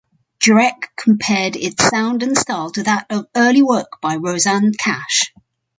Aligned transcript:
Jurek 0.39 0.87
compared 0.97 1.55
its 1.55 1.87
sound 1.87 2.23
and 2.23 2.35
style 2.35 2.71
to 2.71 2.81
that 2.81 3.05
of 3.11 3.27
early 3.35 3.61
work 3.61 4.01
by 4.01 4.15
Rosanne 4.15 4.73
Cash. 4.73 5.31